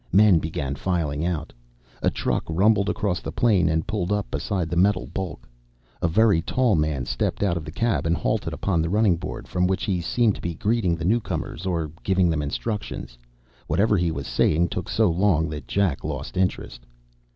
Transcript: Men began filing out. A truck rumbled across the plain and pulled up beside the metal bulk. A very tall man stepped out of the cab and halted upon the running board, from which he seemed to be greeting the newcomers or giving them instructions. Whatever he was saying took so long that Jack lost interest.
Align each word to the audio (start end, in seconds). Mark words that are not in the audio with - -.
Men 0.11 0.39
began 0.39 0.73
filing 0.73 1.23
out. 1.23 1.53
A 2.01 2.09
truck 2.09 2.43
rumbled 2.49 2.89
across 2.89 3.19
the 3.19 3.31
plain 3.31 3.69
and 3.69 3.85
pulled 3.85 4.11
up 4.11 4.31
beside 4.31 4.67
the 4.67 4.75
metal 4.75 5.05
bulk. 5.05 5.47
A 6.01 6.07
very 6.07 6.41
tall 6.41 6.73
man 6.73 7.05
stepped 7.05 7.43
out 7.43 7.55
of 7.55 7.65
the 7.65 7.71
cab 7.71 8.07
and 8.07 8.17
halted 8.17 8.51
upon 8.51 8.81
the 8.81 8.89
running 8.89 9.15
board, 9.15 9.47
from 9.47 9.67
which 9.67 9.83
he 9.83 10.01
seemed 10.01 10.33
to 10.33 10.41
be 10.41 10.55
greeting 10.55 10.95
the 10.95 11.05
newcomers 11.05 11.67
or 11.67 11.91
giving 12.01 12.31
them 12.31 12.41
instructions. 12.41 13.15
Whatever 13.67 13.95
he 13.95 14.09
was 14.09 14.25
saying 14.25 14.69
took 14.69 14.89
so 14.89 15.07
long 15.07 15.49
that 15.49 15.67
Jack 15.67 16.03
lost 16.03 16.35
interest. 16.35 16.83